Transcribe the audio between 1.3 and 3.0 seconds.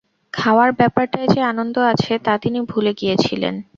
যে আনন্দ আছে তা তিনি ভুলে